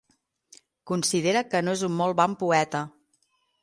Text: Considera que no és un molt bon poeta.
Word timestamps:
Considera 0.93 1.45
que 1.53 1.63
no 1.69 1.79
és 1.79 1.87
un 1.91 1.97
molt 2.01 2.21
bon 2.25 2.39
poeta. 2.45 2.87